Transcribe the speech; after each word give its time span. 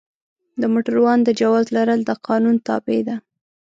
د 0.61 0.63
موټروان 0.73 1.19
د 1.23 1.29
جواز 1.39 1.65
لرل 1.75 1.99
د 2.05 2.11
قانون 2.27 2.55
تابع 2.67 2.99
ده. 3.07 3.15